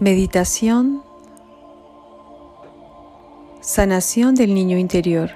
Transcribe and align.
Meditación 0.00 1.02
Sanación 3.60 4.36
del 4.36 4.54
niño 4.54 4.78
interior. 4.78 5.28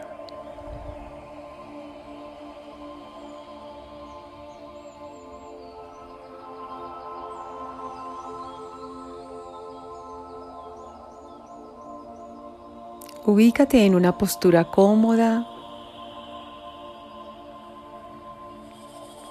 Ubícate 13.27 13.85
en 13.85 13.97
una 13.97 14.17
postura 14.17 14.71
cómoda, 14.71 15.45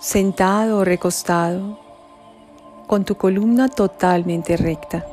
sentado 0.01 0.79
o 0.79 0.83
recostado, 0.83 1.79
con 2.85 3.05
tu 3.05 3.15
columna 3.15 3.69
totalmente 3.69 4.57
recta. 4.57 5.10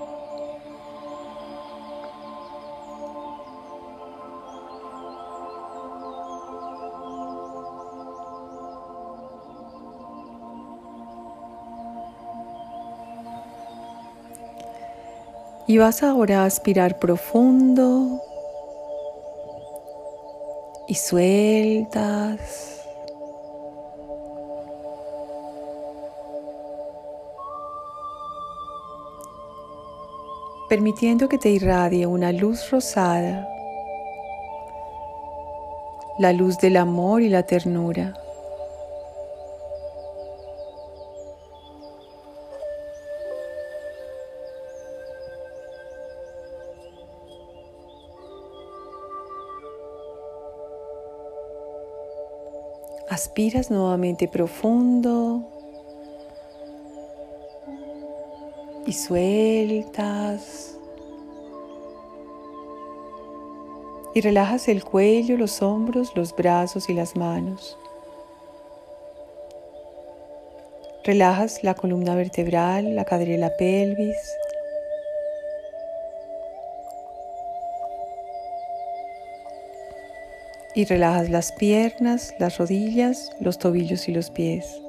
Y 15.69 15.77
vas 15.77 16.03
ahora 16.03 16.43
a 16.43 16.47
aspirar 16.47 16.99
profundo 16.99 18.23
y 20.89 20.95
sueltas. 20.95 22.83
Permitiendo 30.71 31.29
que 31.29 31.37
te 31.37 31.51
irradie 31.51 32.07
una 32.07 32.33
luz 32.33 32.71
rosada, 32.71 33.47
la 36.19 36.33
luz 36.33 36.57
del 36.57 36.79
amor 36.79 37.21
y 37.21 37.29
la 37.29 37.43
ternura. 37.43 38.15
Aspiras 53.11 53.71
nuevamente 53.71 54.29
profundo 54.29 55.49
y 58.87 58.93
sueltas. 58.93 60.79
Y 64.15 64.21
relajas 64.21 64.69
el 64.69 64.83
cuello, 64.85 65.37
los 65.37 65.63
hombros, 65.63 66.13
los 66.17 66.35
brazos 66.35 66.89
y 66.89 66.95
las 66.95 67.17
manos. 67.17 67.79
Relajas 71.05 71.65
la 71.65 71.75
columna 71.75 72.15
vertebral, 72.15 72.95
la 72.95 73.05
cadera 73.05 73.39
la 73.39 73.57
pelvis. 73.57 74.17
Y 80.79 80.85
relajas 80.85 81.29
las 81.29 81.51
piernas, 81.51 82.37
las 82.39 82.57
rodillas, 82.57 83.33
los 83.41 83.59
tobillos 83.59 84.09
y 84.09 84.13
los 84.13 84.31
pies. 84.31 84.81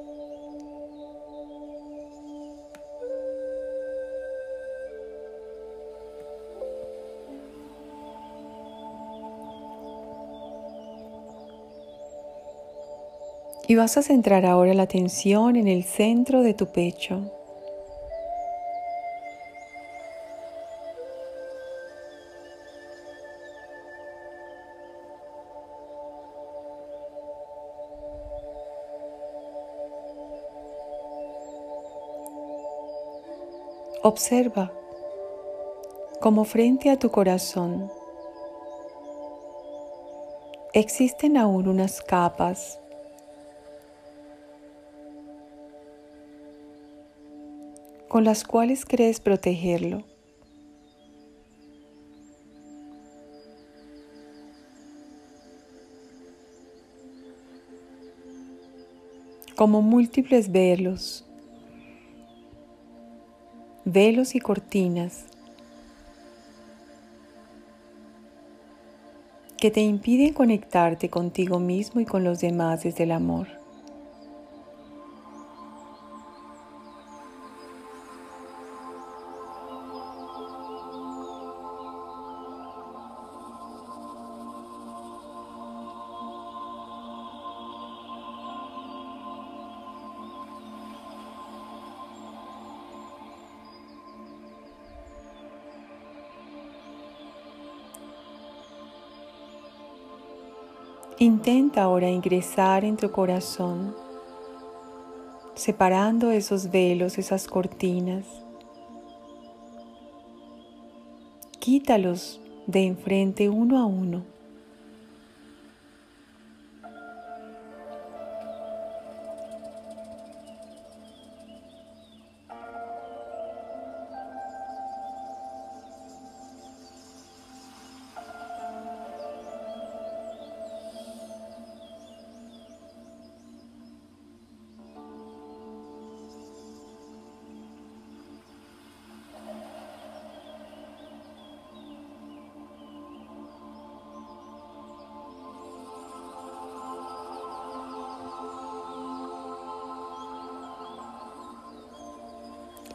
Y 13.66 13.74
vas 13.74 13.96
a 13.96 14.02
centrar 14.02 14.46
ahora 14.46 14.74
la 14.74 14.84
atención 14.84 15.56
en 15.56 15.66
el 15.66 15.82
centro 15.82 16.42
de 16.42 16.54
tu 16.54 16.66
pecho. 16.66 17.39
Observa 34.02 34.72
como 36.22 36.44
frente 36.44 36.88
a 36.88 36.98
tu 36.98 37.10
corazón 37.10 37.92
existen 40.72 41.36
aún 41.36 41.68
unas 41.68 42.00
capas 42.00 42.80
con 48.08 48.24
las 48.24 48.42
cuales 48.42 48.86
crees 48.86 49.20
protegerlo. 49.20 50.02
como 59.56 59.82
múltiples 59.82 60.50
velos 60.50 61.29
velos 63.84 64.34
y 64.34 64.40
cortinas 64.40 65.24
que 69.58 69.70
te 69.70 69.82
impiden 69.82 70.32
conectarte 70.32 71.10
contigo 71.10 71.58
mismo 71.58 72.00
y 72.00 72.06
con 72.06 72.24
los 72.24 72.40
demás 72.40 72.82
desde 72.82 73.04
el 73.04 73.12
amor. 73.12 73.59
Intenta 101.22 101.82
ahora 101.82 102.08
ingresar 102.08 102.82
en 102.82 102.96
tu 102.96 103.10
corazón, 103.10 103.94
separando 105.54 106.30
esos 106.30 106.70
velos, 106.70 107.18
esas 107.18 107.46
cortinas. 107.46 108.24
Quítalos 111.58 112.40
de 112.66 112.86
enfrente 112.86 113.50
uno 113.50 113.76
a 113.76 113.84
uno. 113.84 114.24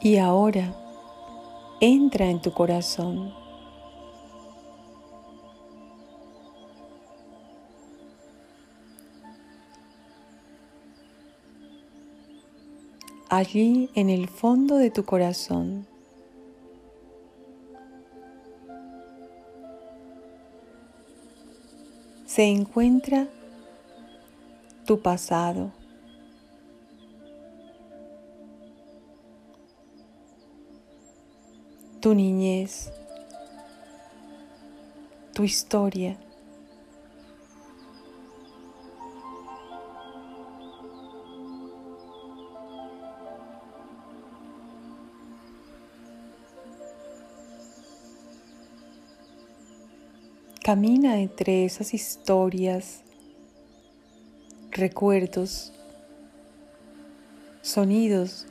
Y 0.05 0.19
ahora 0.19 0.71
entra 1.79 2.27
en 2.27 2.39
tu 2.39 2.53
corazón. 2.53 3.33
Allí 13.29 13.89
en 13.95 14.11
el 14.11 14.29
fondo 14.29 14.75
de 14.75 14.91
tu 14.91 15.03
corazón. 15.05 15.87
se 22.27 22.43
encuentra 22.43 23.27
tu 24.85 24.99
pasado. 24.99 25.71
Tu 32.05 32.13
niñez, 32.13 32.91
tu 35.33 35.43
historia. 35.43 36.15
Camina 50.63 51.17
entre 51.17 51.65
esas 51.65 51.95
historias, 51.95 53.01
recuerdos, 54.69 55.73
sonidos. 57.63 58.45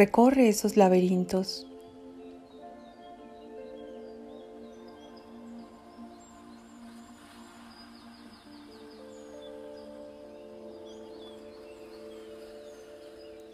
Recorre 0.00 0.48
esos 0.48 0.78
laberintos. 0.78 1.66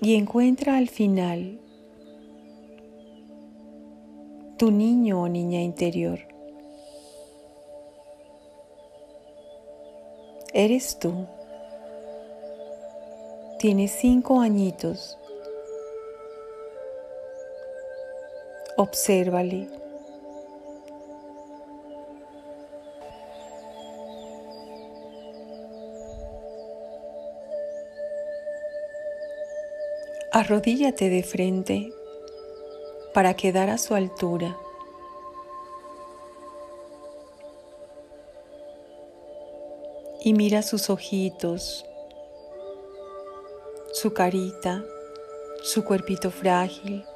Y 0.00 0.14
encuentra 0.14 0.76
al 0.76 0.88
final 0.88 1.58
tu 4.56 4.70
niño 4.70 5.22
o 5.22 5.28
niña 5.28 5.60
interior. 5.60 6.20
Eres 10.54 10.96
tú. 11.00 11.26
Tienes 13.58 13.90
cinco 13.90 14.38
añitos. 14.38 15.19
Obsérvale. 18.78 19.70
Arrodíllate 30.31 31.08
de 31.08 31.23
frente 31.23 31.90
para 33.14 33.32
quedar 33.32 33.70
a 33.70 33.78
su 33.78 33.94
altura. 33.94 34.58
Y 40.20 40.34
mira 40.34 40.61
sus 40.61 40.90
ojitos, 40.90 41.87
su 43.93 44.12
carita, 44.12 44.84
su 45.62 45.82
cuerpito 45.82 46.31
frágil. 46.31 47.06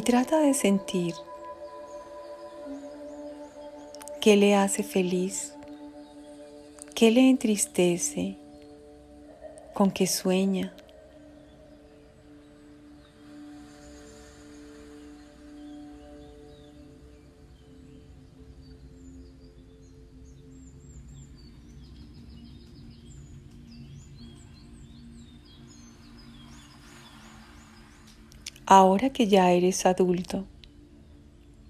Y 0.00 0.02
trata 0.02 0.40
de 0.40 0.54
sentir 0.54 1.12
qué 4.22 4.34
le 4.34 4.54
hace 4.54 4.82
feliz. 4.82 5.52
¿Qué 6.94 7.10
le 7.10 7.28
entristece? 7.28 8.38
¿Con 9.74 9.90
qué 9.90 10.06
sueña? 10.06 10.72
Ahora 28.72 29.10
que 29.10 29.26
ya 29.26 29.50
eres 29.50 29.84
adulto, 29.84 30.46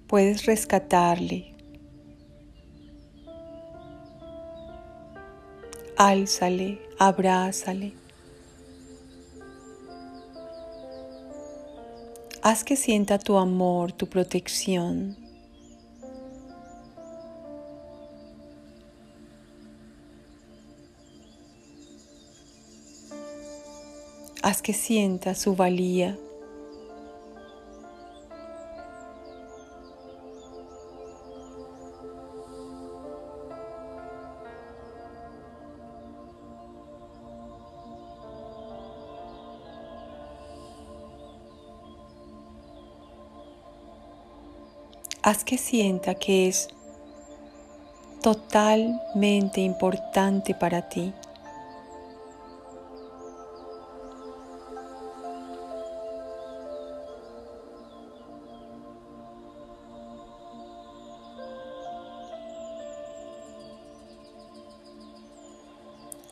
puedes 0.07 0.45
rescatarle 0.45 1.55
álzale, 5.97 6.79
abrázale. 6.99 7.95
Haz 12.43 12.65
que 12.65 12.77
sienta 12.77 13.19
tu 13.19 13.39
amor, 13.39 13.93
tu 13.93 14.07
protección. 14.07 15.17
Haz 24.43 24.61
que 24.61 24.75
sienta 24.75 25.35
su 25.35 25.55
valía. 25.55 26.19
Haz 45.23 45.45
que 45.45 45.59
sienta 45.59 46.15
que 46.15 46.49
es 46.49 46.69
totalmente 48.23 49.61
importante 49.61 50.55
para 50.55 50.89
ti. 50.89 51.13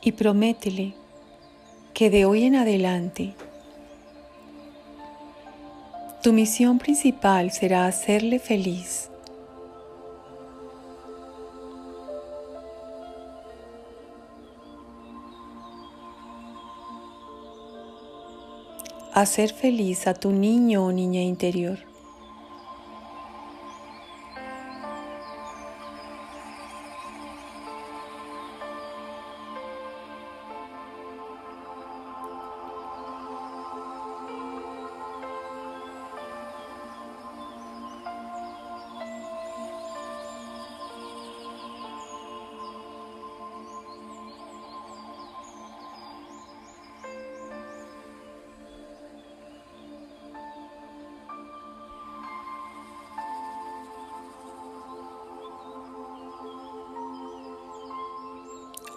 Y 0.01 0.13
prométele 0.13 0.93
que 1.93 2.09
de 2.09 2.25
hoy 2.25 2.45
en 2.45 2.55
adelante 2.55 3.35
tu 6.21 6.33
misión 6.33 6.79
principal 6.79 7.49
será 7.51 7.85
hacerle 7.85 8.39
feliz. 8.39 9.09
Hacer 19.13 19.53
feliz 19.53 20.07
a 20.07 20.13
tu 20.13 20.31
niño 20.31 20.85
o 20.85 20.91
niña 20.91 21.21
interior. 21.21 21.88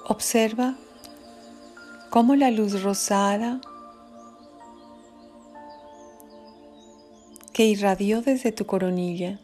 Observa 0.04 0.76
cómo 2.10 2.34
la 2.34 2.50
luz 2.50 2.82
rosada 2.82 3.60
que 7.52 7.66
irradió 7.66 8.20
desde 8.20 8.50
tu 8.50 8.66
coronilla 8.66 9.38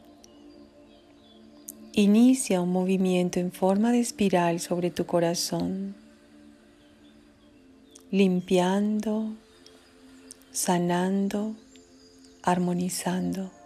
inicia 1.92 2.60
un 2.60 2.72
movimiento 2.72 3.38
en 3.38 3.52
forma 3.52 3.92
de 3.92 4.00
espiral 4.00 4.60
sobre 4.60 4.90
tu 4.90 5.06
corazón, 5.06 5.94
limpiando, 8.10 9.34
sanando, 10.50 11.54
armonizando. 12.42 13.57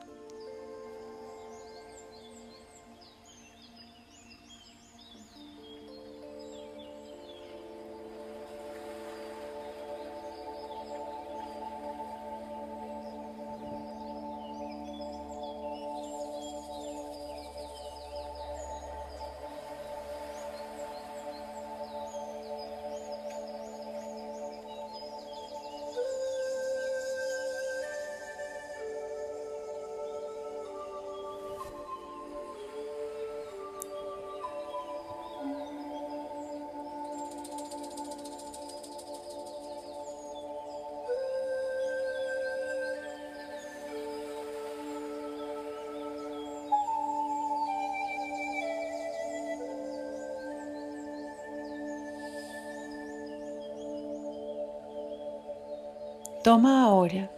Toma 56.43 56.83
ahora 56.83 57.31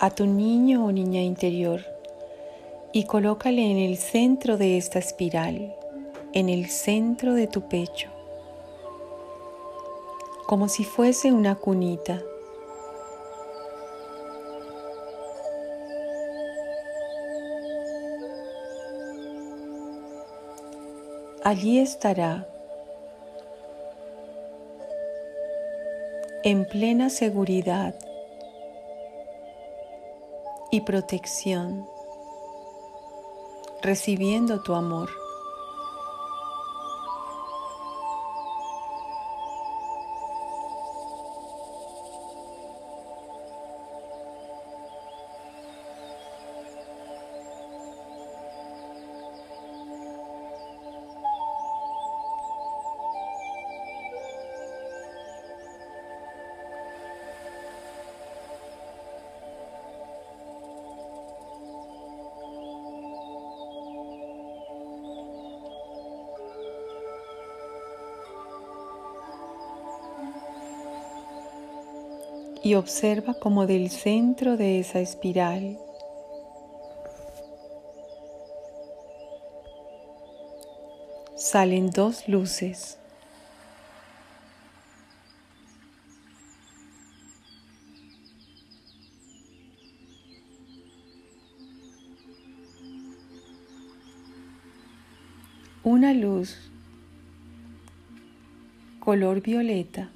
a 0.00 0.10
tu 0.10 0.26
niño 0.26 0.84
o 0.84 0.90
niña 0.90 1.20
interior 1.20 1.80
y 2.92 3.04
colócale 3.04 3.70
en 3.70 3.78
el 3.78 3.96
centro 3.96 4.56
de 4.56 4.76
esta 4.76 4.98
espiral, 4.98 5.76
en 6.32 6.48
el 6.48 6.68
centro 6.68 7.34
de 7.34 7.46
tu 7.46 7.68
pecho, 7.68 8.08
como 10.48 10.68
si 10.68 10.82
fuese 10.82 11.30
una 11.30 11.54
cunita. 11.54 12.20
Allí 21.44 21.78
estará 21.78 22.48
en 26.42 26.64
plena 26.64 27.08
seguridad 27.08 27.94
y 30.78 30.80
protección, 30.80 31.88
recibiendo 33.82 34.62
tu 34.62 34.74
amor. 34.74 35.10
Y 72.68 72.74
observa 72.74 73.32
como 73.32 73.66
del 73.66 73.88
centro 73.88 74.58
de 74.58 74.78
esa 74.78 75.00
espiral 75.00 75.78
salen 81.34 81.88
dos 81.88 82.28
luces. 82.28 82.98
Una 95.82 96.12
luz 96.12 96.70
color 99.00 99.40
violeta 99.40 100.10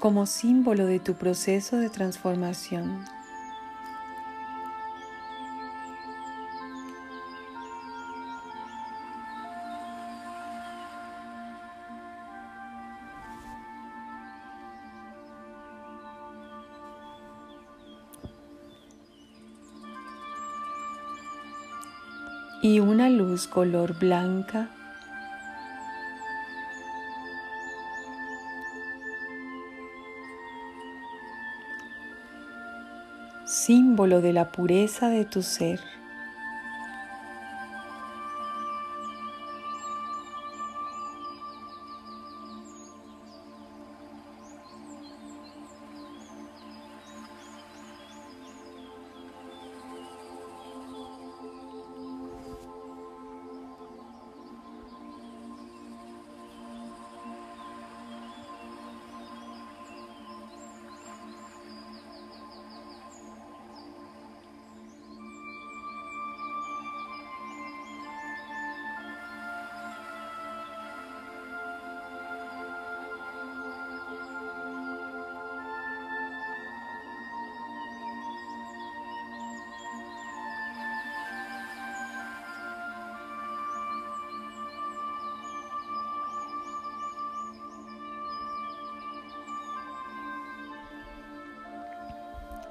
como 0.00 0.24
símbolo 0.24 0.86
de 0.86 0.98
tu 0.98 1.14
proceso 1.14 1.76
de 1.76 1.90
transformación. 1.90 3.04
y 22.62 22.78
una 22.78 23.08
luz 23.08 23.46
color 23.46 23.98
blanca 23.98 24.68
símbolo 33.70 34.20
de 34.20 34.32
la 34.32 34.50
pureza 34.50 35.10
de 35.10 35.24
tu 35.24 35.42
ser. 35.42 35.78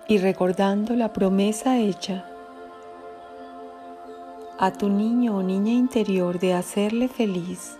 Y 0.09 0.17
recordando 0.17 0.95
la 0.95 1.13
promesa 1.13 1.77
hecha 1.77 2.25
a 4.57 4.73
tu 4.73 4.89
niño 4.89 5.37
o 5.37 5.43
niña 5.43 5.71
interior 5.71 6.39
de 6.39 6.55
hacerle 6.55 7.07
feliz. 7.07 7.77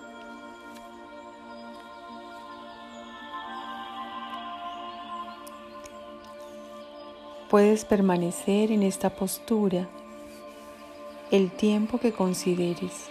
Puedes 7.50 7.84
permanecer 7.84 8.72
en 8.72 8.84
esta 8.84 9.10
postura 9.10 9.90
el 11.32 11.50
tiempo 11.50 11.98
que 11.98 12.12
consideres. 12.12 13.10